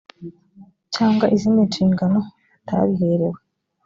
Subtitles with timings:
[0.93, 2.19] cyangwa izindi nshingano
[2.59, 3.39] atabiherewe